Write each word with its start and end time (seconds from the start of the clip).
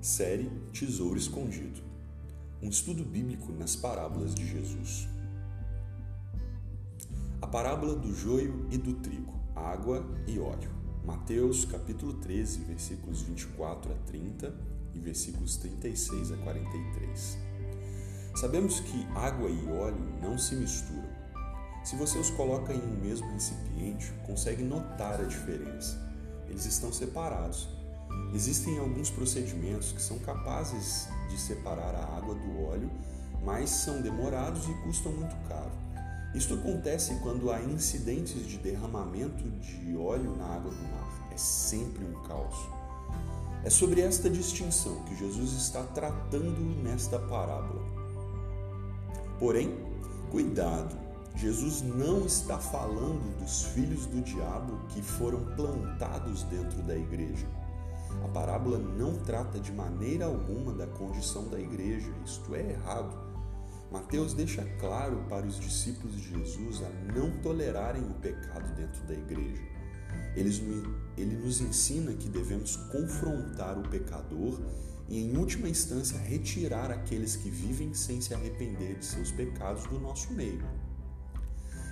Série 0.00 0.50
Tesouro 0.72 1.16
Escondido 1.16 1.80
Um 2.62 2.68
estudo 2.68 3.04
bíblico 3.04 3.52
nas 3.52 3.76
parábolas 3.76 4.34
de 4.34 4.46
Jesus. 4.46 5.08
A 7.40 7.46
parábola 7.46 7.94
do 7.94 8.14
joio 8.14 8.66
e 8.70 8.78
do 8.78 8.94
trigo, 8.94 9.32
água 9.54 10.04
e 10.26 10.38
óleo. 10.38 10.70
Mateus 11.04 11.64
capítulo 11.64 12.14
13, 12.14 12.64
versículos 12.64 13.22
24 13.22 13.92
a 13.92 13.96
30 14.06 14.54
e 14.94 14.98
versículos 14.98 15.56
36 15.56 16.32
a 16.32 16.36
43. 16.38 17.38
Sabemos 18.36 18.80
que 18.80 19.04
água 19.14 19.48
e 19.48 19.66
óleo 19.70 20.18
não 20.20 20.38
se 20.38 20.54
misturam. 20.54 21.19
Se 21.84 21.96
você 21.96 22.18
os 22.18 22.30
coloca 22.30 22.72
em 22.72 22.82
um 22.82 23.00
mesmo 23.00 23.30
recipiente, 23.32 24.12
consegue 24.26 24.62
notar 24.62 25.20
a 25.20 25.24
diferença. 25.24 25.98
Eles 26.48 26.66
estão 26.66 26.92
separados 26.92 27.68
Existem 28.32 28.78
alguns 28.78 29.10
procedimentos 29.10 29.92
que 29.92 30.00
são 30.00 30.18
capazes 30.18 31.08
de 31.28 31.38
separar 31.38 31.94
a 31.94 32.16
água 32.16 32.34
do 32.34 32.62
óleo, 32.62 32.90
mas 33.42 33.70
são 33.70 34.00
demorados 34.00 34.68
e 34.68 34.74
custam 34.84 35.12
muito 35.12 35.34
caro. 35.48 35.72
Isto 36.32 36.54
acontece 36.54 37.16
quando 37.22 37.50
há 37.50 37.60
incidentes 37.60 38.46
de 38.46 38.56
derramamento 38.58 39.42
de 39.50 39.96
óleo 39.96 40.36
na 40.36 40.44
água 40.44 40.70
do 40.70 40.82
mar. 40.82 41.28
É 41.32 41.36
sempre 41.36 42.04
um 42.04 42.22
caos. 42.22 42.56
É 43.64 43.70
sobre 43.70 44.00
esta 44.00 44.30
distinção 44.30 45.02
que 45.04 45.16
Jesus 45.16 45.52
está 45.54 45.82
tratando 45.82 46.60
nesta 46.84 47.18
parábola. 47.18 47.82
Porém, 49.40 49.74
cuidado, 50.30 50.96
Jesus 51.36 51.80
não 51.82 52.26
está 52.26 52.58
falando 52.58 53.38
dos 53.38 53.64
filhos 53.64 54.06
do 54.06 54.20
diabo 54.20 54.78
que 54.88 55.00
foram 55.00 55.44
plantados 55.56 56.42
dentro 56.44 56.82
da 56.82 56.96
igreja. 56.96 57.46
A 58.24 58.28
parábola 58.28 58.78
não 58.78 59.16
trata 59.18 59.58
de 59.58 59.72
maneira 59.72 60.26
alguma 60.26 60.74
da 60.74 60.86
condição 60.86 61.48
da 61.48 61.58
igreja, 61.58 62.12
isto 62.24 62.54
é 62.54 62.72
errado. 62.72 63.16
Mateus 63.90 64.34
deixa 64.34 64.64
claro 64.78 65.24
para 65.28 65.46
os 65.46 65.58
discípulos 65.58 66.14
de 66.16 66.30
Jesus 66.30 66.82
a 66.82 67.12
não 67.12 67.30
tolerarem 67.40 68.02
o 68.02 68.14
pecado 68.14 68.74
dentro 68.76 69.02
da 69.04 69.14
igreja. 69.14 69.62
Ele 70.36 71.36
nos 71.36 71.60
ensina 71.60 72.12
que 72.12 72.28
devemos 72.28 72.76
confrontar 72.76 73.78
o 73.78 73.88
pecador 73.88 74.60
e, 75.08 75.18
em 75.18 75.36
última 75.36 75.68
instância, 75.68 76.18
retirar 76.18 76.90
aqueles 76.90 77.34
que 77.34 77.50
vivem 77.50 77.92
sem 77.94 78.20
se 78.20 78.32
arrepender 78.32 78.98
de 78.98 79.04
seus 79.04 79.32
pecados 79.32 79.84
do 79.86 79.98
nosso 79.98 80.32
meio. 80.32 80.62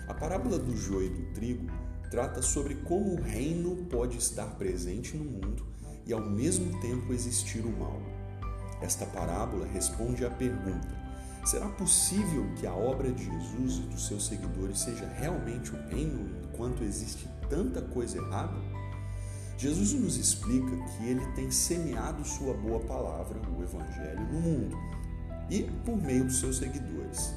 A 0.09 0.15
parábola 0.15 0.59
do 0.59 0.75
joio 0.75 1.07
e 1.07 1.11
do 1.11 1.35
trigo 1.35 1.67
trata 2.11 2.41
sobre 2.41 2.75
como 2.77 3.13
o 3.13 3.21
reino 3.21 3.77
pode 3.91 4.17
estar 4.17 4.47
presente 4.57 5.15
no 5.17 5.25
mundo 5.25 5.67
e 6.07 6.13
ao 6.15 6.25
mesmo 6.25 6.81
tempo 6.81 7.13
existir 7.13 7.61
o 7.61 7.79
mal. 7.79 8.01
Esta 8.81 9.05
parábola 9.05 9.67
responde 9.67 10.25
à 10.25 10.31
pergunta: 10.31 10.89
será 11.45 11.69
possível 11.69 12.47
que 12.57 12.67
a 12.67 12.73
obra 12.73 13.13
de 13.13 13.23
Jesus 13.23 13.79
e 13.79 13.83
dos 13.83 14.07
seus 14.07 14.27
seguidores 14.27 14.81
seja 14.81 15.07
realmente 15.07 15.73
o 15.73 15.89
reino 15.89 16.31
enquanto 16.45 16.83
existe 16.83 17.29
tanta 17.51 17.83
coisa 17.83 18.17
errada? 18.17 18.57
Jesus 19.59 19.93
nos 19.93 20.17
explica 20.17 20.71
que 20.71 21.05
ele 21.05 21.27
tem 21.33 21.51
semeado 21.51 22.25
sua 22.25 22.55
boa 22.55 22.81
palavra, 22.81 23.41
o 23.51 23.63
Evangelho, 23.63 24.33
no 24.33 24.41
mundo 24.41 24.77
e 25.51 25.65
por 25.85 25.97
meio 25.97 26.25
dos 26.25 26.39
seus 26.39 26.59
seguidores. 26.59 27.35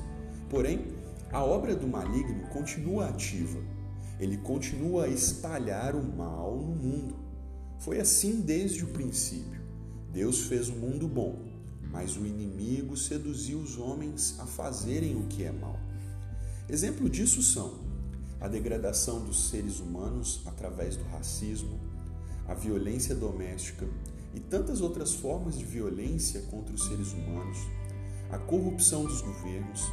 Porém, 0.50 1.01
a 1.32 1.44
obra 1.44 1.76
do 1.76 1.88
maligno 1.88 2.48
continua 2.50 3.08
ativa. 3.08 3.60
Ele 4.20 4.38
continua 4.38 5.06
a 5.06 5.10
espalhar 5.10 5.96
o 5.96 6.04
mal 6.04 6.58
no 6.58 6.76
mundo. 6.76 7.16
Foi 7.80 8.00
assim 8.00 8.42
desde 8.42 8.84
o 8.84 8.88
princípio. 8.88 9.62
Deus 10.12 10.42
fez 10.42 10.70
o 10.70 10.74
um 10.74 10.80
mundo 10.80 11.08
bom, 11.08 11.40
mas 11.90 12.18
o 12.18 12.26
inimigo 12.26 12.98
seduziu 12.98 13.60
os 13.60 13.78
homens 13.78 14.36
a 14.40 14.46
fazerem 14.46 15.16
o 15.16 15.28
que 15.28 15.44
é 15.44 15.52
mal. 15.52 15.80
Exemplo 16.70 17.10
disso 17.10 17.42
são 17.42 17.80
a 18.40 18.48
degradação 18.48 19.24
dos 19.24 19.50
seres 19.50 19.80
humanos 19.80 20.42
através 20.46 20.96
do 20.96 21.04
racismo, 21.06 21.80
a 22.48 22.54
violência 22.54 23.16
doméstica 23.16 23.88
e 24.34 24.40
tantas 24.40 24.82
outras 24.82 25.14
formas 25.14 25.58
de 25.58 25.64
violência 25.64 26.42
contra 26.50 26.74
os 26.74 26.88
seres 26.88 27.14
humanos, 27.14 27.58
a 28.32 28.38
corrupção 28.38 29.06
dos 29.06 29.22
governos, 29.22 29.84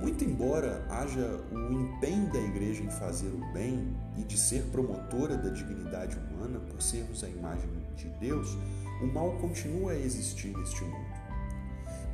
muito 0.00 0.24
embora 0.24 0.84
haja 0.88 1.40
o 1.52 1.72
empenho 1.72 2.32
da 2.32 2.40
igreja 2.40 2.82
em 2.82 2.90
fazer 2.90 3.28
o 3.28 3.52
bem 3.52 3.94
e 4.16 4.22
de 4.22 4.38
ser 4.38 4.62
promotora 4.72 5.36
da 5.36 5.50
dignidade 5.50 6.16
humana 6.16 6.58
por 6.58 6.80
sermos 6.80 7.22
a 7.22 7.28
imagem 7.28 7.68
de 7.96 8.08
Deus, 8.18 8.56
o 9.02 9.06
mal 9.06 9.32
continua 9.38 9.92
a 9.92 9.98
existir 9.98 10.56
neste 10.56 10.82
mundo. 10.82 11.20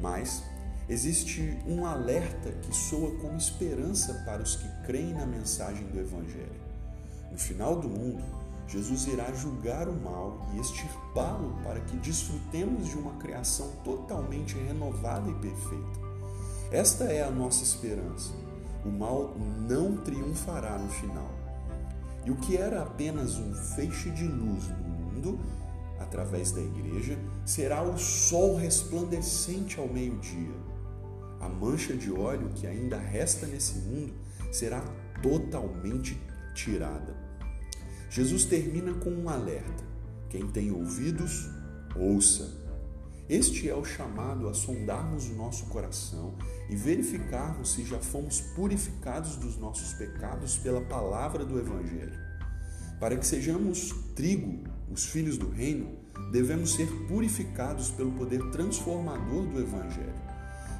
Mas 0.01 0.43
existe 0.89 1.57
um 1.67 1.87
alerta 1.87 2.51
que 2.51 2.75
soa 2.75 3.13
como 3.19 3.37
esperança 3.37 4.15
para 4.27 4.43
os 4.43 4.57
que 4.57 4.69
creem 4.85 5.15
na 5.15 5.25
mensagem 5.25 5.87
do 5.87 6.01
Evangelho. 6.01 6.67
No 7.31 7.39
final 7.39 7.79
do 7.79 7.89
mundo, 7.89 8.23
Jesus 8.67 9.07
irá 9.07 9.33
julgar 9.33 9.89
o 9.89 9.95
mal 9.95 10.49
e 10.55 10.61
extirpá-lo 10.61 11.57
para 11.63 11.81
que 11.81 11.97
desfrutemos 11.99 12.89
de 12.89 12.99
uma 12.99 13.13
criação 13.15 13.71
totalmente 13.85 14.57
renovada 14.57 15.31
e 15.31 15.35
perfeita. 15.35 16.06
Esta 16.71 17.05
é 17.05 17.23
a 17.23 17.31
nossa 17.31 17.63
esperança. 17.63 18.33
O 18.85 18.89
mal 18.89 19.37
não 19.69 19.97
triunfará 19.99 20.79
no 20.79 20.89
final. 20.89 21.31
E 22.25 22.31
o 22.31 22.37
que 22.37 22.57
era 22.57 22.83
apenas 22.83 23.37
um 23.37 23.55
feixe 23.55 24.11
de 24.11 24.27
luz 24.27 24.69
no 24.69 24.77
mundo, 24.77 25.39
através 26.01 26.51
da 26.51 26.61
igreja, 26.61 27.17
será 27.45 27.83
o 27.83 27.97
sol 27.97 28.57
resplandecente 28.57 29.79
ao 29.79 29.87
meio-dia. 29.87 30.55
A 31.41 31.49
mancha 31.49 31.95
de 31.95 32.11
óleo 32.13 32.51
que 32.55 32.67
ainda 32.67 32.99
resta 32.99 33.47
nesse 33.47 33.79
mundo 33.79 34.13
será 34.51 34.83
totalmente 35.23 36.21
tirada. 36.53 37.15
Jesus 38.11 38.45
termina 38.45 38.93
com 38.95 39.11
um 39.11 39.29
alerta: 39.29 39.85
quem 40.29 40.49
tem 40.49 40.73
ouvidos, 40.73 41.49
ouça. 41.95 42.66
Este 43.29 43.69
é 43.69 43.75
o 43.75 43.85
chamado 43.85 44.49
a 44.49 44.55
sondarmos 44.55 45.29
o 45.29 45.35
nosso 45.35 45.67
coração 45.67 46.37
e 46.71 46.77
verificarmos 46.77 47.73
se 47.73 47.85
já 47.85 47.99
fomos 47.99 48.41
purificados 48.41 49.35
dos 49.35 49.59
nossos 49.59 49.93
pecados 49.95 50.57
pela 50.59 50.81
palavra 50.83 51.45
do 51.45 51.59
Evangelho. 51.59 52.17
Para 53.01 53.17
que 53.17 53.27
sejamos 53.27 53.93
trigo, 54.15 54.63
os 54.89 55.07
filhos 55.07 55.37
do 55.37 55.51
reino, 55.51 55.99
devemos 56.31 56.75
ser 56.75 56.87
purificados 57.09 57.91
pelo 57.91 58.13
poder 58.13 58.49
transformador 58.53 59.45
do 59.47 59.61
Evangelho. 59.61 60.15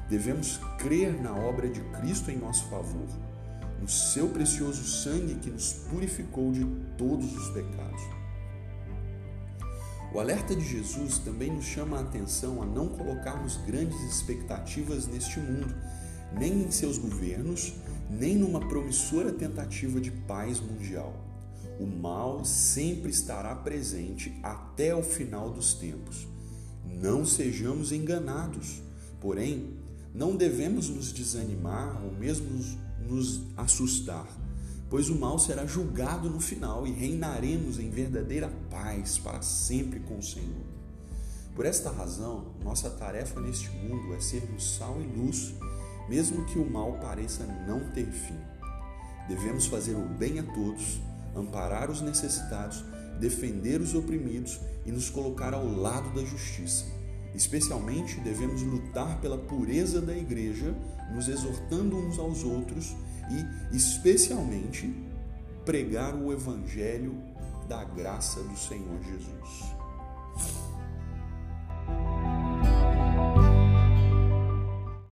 Devemos 0.09 0.57
crer 0.79 1.21
na 1.21 1.35
obra 1.35 1.67
de 1.67 1.81
Cristo 1.99 2.31
em 2.31 2.37
nosso 2.37 2.69
favor, 2.69 3.09
no 3.81 3.89
seu 3.89 4.29
precioso 4.29 4.85
sangue 4.85 5.35
que 5.35 5.49
nos 5.49 5.73
purificou 5.73 6.53
de 6.53 6.65
todos 6.97 7.35
os 7.35 7.49
pecados. 7.49 8.26
O 10.17 10.19
alerta 10.19 10.55
de 10.55 10.67
Jesus 10.67 11.19
também 11.19 11.51
nos 11.51 11.65
chama 11.65 11.97
a 11.97 12.01
atenção 12.01 12.59
a 12.63 12.65
não 12.65 12.87
colocarmos 12.87 13.57
grandes 13.67 14.01
expectativas 14.01 15.05
neste 15.05 15.39
mundo, 15.39 15.75
nem 16.33 16.63
em 16.63 16.71
seus 16.71 16.97
governos, 16.97 17.75
nem 18.09 18.35
numa 18.35 18.59
promissora 18.67 19.31
tentativa 19.31 20.01
de 20.01 20.09
paz 20.09 20.59
mundial. 20.59 21.13
O 21.79 21.85
mal 21.85 22.43
sempre 22.43 23.11
estará 23.11 23.53
presente 23.57 24.35
até 24.41 24.95
o 24.95 25.03
final 25.03 25.51
dos 25.51 25.75
tempos. 25.75 26.27
Não 26.83 27.23
sejamos 27.23 27.91
enganados, 27.91 28.81
porém, 29.21 29.75
não 30.15 30.35
devemos 30.35 30.89
nos 30.89 31.13
desanimar 31.13 32.03
ou 32.03 32.11
mesmo 32.11 32.59
nos 33.07 33.43
assustar 33.55 34.27
pois 34.89 35.09
o 35.09 35.15
mal 35.15 35.37
será 35.37 35.65
julgado 35.65 36.29
no 36.29 36.39
final 36.39 36.87
e 36.87 36.91
reinaremos 36.91 37.79
em 37.79 37.89
verdadeira 37.89 38.51
paz 38.69 39.17
para 39.17 39.41
sempre 39.41 39.99
com 39.99 40.17
o 40.17 40.23
Senhor. 40.23 40.65
Por 41.55 41.65
esta 41.65 41.91
razão, 41.91 42.45
nossa 42.63 42.89
tarefa 42.89 43.41
neste 43.41 43.69
mundo 43.69 44.13
é 44.13 44.19
sermos 44.19 44.75
sal 44.75 44.97
e 45.01 45.19
luz, 45.19 45.55
mesmo 46.07 46.45
que 46.45 46.59
o 46.59 46.69
mal 46.69 46.93
pareça 46.99 47.43
não 47.67 47.91
ter 47.91 48.05
fim. 48.05 48.37
Devemos 49.27 49.65
fazer 49.65 49.95
o 49.95 50.07
bem 50.07 50.39
a 50.39 50.43
todos, 50.43 51.01
amparar 51.35 51.89
os 51.89 51.99
necessitados, 51.99 52.83
defender 53.19 53.81
os 53.81 53.93
oprimidos 53.93 54.59
e 54.85 54.91
nos 54.91 55.09
colocar 55.09 55.53
ao 55.53 55.65
lado 55.65 56.13
da 56.13 56.23
justiça. 56.23 56.85
Especialmente 57.35 58.19
devemos 58.21 58.61
lutar 58.61 59.19
pela 59.19 59.37
pureza 59.37 59.99
da 59.99 60.15
igreja, 60.15 60.73
nos 61.13 61.27
exortando 61.27 61.97
uns 61.97 62.17
aos 62.17 62.43
outros 62.43 62.95
e, 63.29 63.75
especialmente, 63.75 64.93
pregar 65.65 66.15
o 66.15 66.31
Evangelho 66.31 67.15
da 67.67 67.83
graça 67.83 68.41
do 68.41 68.57
Senhor 68.57 69.01
Jesus. 69.03 69.77